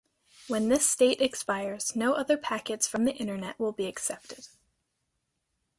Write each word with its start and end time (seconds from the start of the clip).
When 0.47 0.67
this 0.69 0.89
state 0.89 1.21
expires, 1.21 1.95
no 1.95 2.13
other 2.13 2.35
packets 2.35 2.87
from 2.87 3.05
the 3.05 3.13
Internet 3.13 3.59
will 3.59 3.71
be 3.71 3.85
accepted. 3.85 4.47